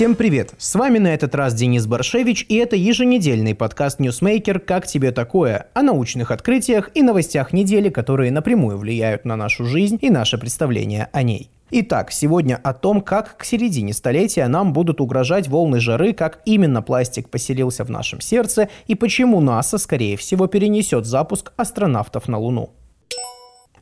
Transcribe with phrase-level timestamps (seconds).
[0.00, 0.54] Всем привет!
[0.56, 4.58] С вами на этот раз Денис Баршевич, и это еженедельный подкаст «Ньюсмейкер.
[4.58, 9.98] Как тебе такое?» о научных открытиях и новостях недели, которые напрямую влияют на нашу жизнь
[10.00, 11.50] и наше представление о ней.
[11.70, 16.80] Итак, сегодня о том, как к середине столетия нам будут угрожать волны жары, как именно
[16.80, 22.70] пластик поселился в нашем сердце и почему НАСА, скорее всего, перенесет запуск астронавтов на Луну.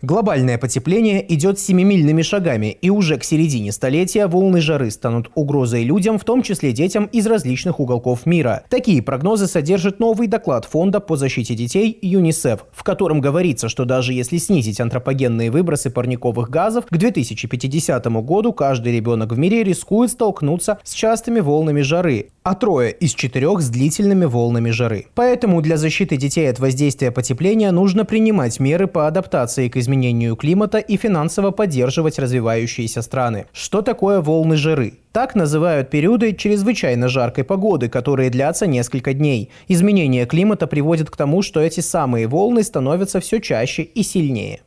[0.01, 6.20] Глобальное потепление идет семимильными шагами, и уже к середине столетия волны жары станут угрозой людям,
[6.20, 8.62] в том числе детям из различных уголков мира.
[8.70, 14.12] Такие прогнозы содержит новый доклад Фонда по защите детей ЮНИСЕФ, в котором говорится, что даже
[14.12, 20.78] если снизить антропогенные выбросы парниковых газов, к 2050 году каждый ребенок в мире рискует столкнуться
[20.84, 25.09] с частыми волнами жары, а трое из четырех с длительными волнами жары.
[25.15, 30.79] Поэтому для защиты детей от воздействия потепления нужно принимать меры по адаптации к изменению климата
[30.79, 33.45] и финансово поддерживать развивающиеся страны.
[33.53, 34.95] Что такое волны жары?
[35.12, 39.50] Так называют периоды чрезвычайно жаркой погоды, которые длятся несколько дней.
[39.69, 44.61] Изменение климата приводит к тому, что эти самые волны становятся все чаще и сильнее.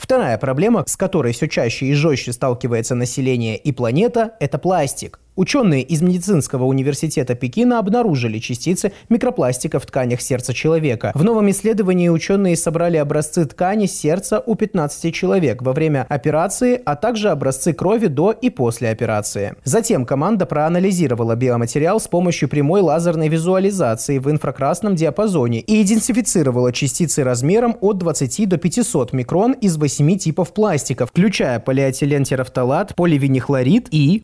[0.00, 5.20] Вторая проблема, с которой все чаще и жестче сталкивается население и планета, это пластик.
[5.36, 11.12] Ученые из медицинского университета Пекина обнаружили частицы микропластика в тканях сердца человека.
[11.14, 16.96] В новом исследовании ученые собрали образцы ткани сердца у 15 человек во время операции, а
[16.96, 19.54] также образцы крови до и после операции.
[19.64, 27.22] Затем команда проанализировала биоматериал с помощью прямой лазерной визуализации в инфракрасном диапазоне и идентифицировала частицы
[27.22, 34.22] размером от 20 до 500 микрон из 8 типов пластика, включая полиэтилен терафталат, поливинихлорид и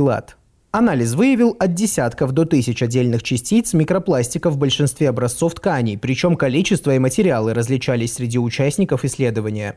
[0.00, 0.36] акрилат.
[0.72, 6.94] Анализ выявил от десятков до тысяч отдельных частиц микропластика в большинстве образцов тканей, причем количество
[6.94, 9.76] и материалы различались среди участников исследования.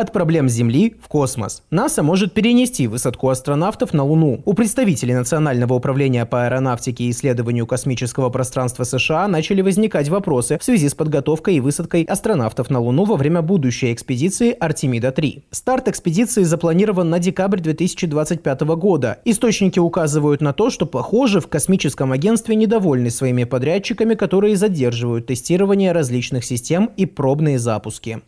[0.00, 1.62] От проблем Земли в космос.
[1.70, 4.40] НАСА может перенести высадку астронавтов на Луну.
[4.46, 10.64] У представителей Национального управления по аэронавтике и исследованию космического пространства США начали возникать вопросы в
[10.64, 15.42] связи с подготовкой и высадкой астронавтов на Луну во время будущей экспедиции Артемида-3.
[15.50, 19.18] Старт экспедиции запланирован на декабрь 2025 года.
[19.26, 25.92] Источники указывают на то, что, похоже, в космическом агентстве недовольны своими подрядчиками, которые задерживают тестирование
[25.92, 28.22] различных систем и пробные запуски.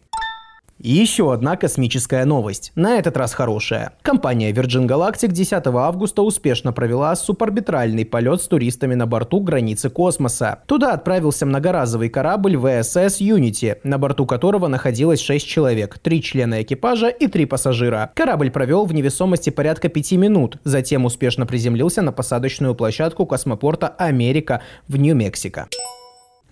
[0.84, 2.72] Еще одна космическая новость.
[2.75, 3.93] На этот раз хорошая.
[4.03, 10.59] Компания Virgin Galactic 10 августа успешно провела суборбитальный полет с туристами на борту границы космоса.
[10.66, 17.10] Туда отправился многоразовый корабль VSS Unity, на борту которого находилось 6 человек, 3 члена экипажа
[17.10, 18.10] и 3 пассажира.
[18.16, 24.62] Корабль провел в невесомости порядка 5 минут, затем успешно приземлился на посадочную площадку космопорта Америка
[24.88, 25.69] в Нью-Мексико.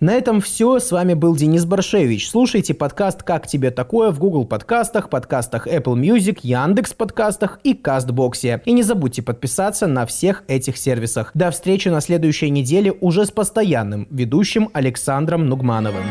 [0.01, 0.79] На этом все.
[0.79, 2.27] С вами был Денис Баршевич.
[2.27, 8.63] Слушайте подкаст «Как тебе такое» в Google подкастах, подкастах Apple Music, Яндекс подкастах и Кастбоксе.
[8.65, 11.29] И не забудьте подписаться на всех этих сервисах.
[11.35, 16.05] До встречи на следующей неделе уже с постоянным ведущим Александром Нугмановым.